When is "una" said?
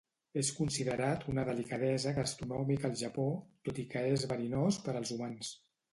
1.33-1.43